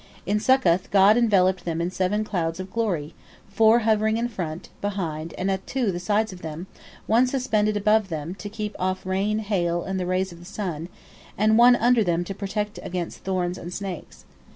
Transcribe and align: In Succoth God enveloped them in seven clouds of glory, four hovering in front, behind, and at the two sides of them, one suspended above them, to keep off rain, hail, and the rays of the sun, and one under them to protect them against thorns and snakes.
In 0.25 0.39
Succoth 0.39 0.89
God 0.89 1.15
enveloped 1.15 1.63
them 1.63 1.79
in 1.79 1.91
seven 1.91 2.23
clouds 2.23 2.59
of 2.59 2.73
glory, 2.73 3.13
four 3.49 3.81
hovering 3.81 4.17
in 4.17 4.29
front, 4.29 4.69
behind, 4.81 5.35
and 5.37 5.51
at 5.51 5.67
the 5.67 5.71
two 5.71 5.99
sides 5.99 6.33
of 6.33 6.41
them, 6.41 6.65
one 7.05 7.27
suspended 7.27 7.77
above 7.77 8.09
them, 8.09 8.33
to 8.33 8.49
keep 8.49 8.75
off 8.79 9.05
rain, 9.05 9.37
hail, 9.37 9.83
and 9.83 9.99
the 9.99 10.07
rays 10.07 10.31
of 10.31 10.39
the 10.39 10.43
sun, 10.45 10.89
and 11.37 11.55
one 11.55 11.75
under 11.75 12.03
them 12.03 12.23
to 12.23 12.33
protect 12.33 12.77
them 12.77 12.85
against 12.87 13.19
thorns 13.19 13.59
and 13.59 13.71
snakes. 13.75 14.25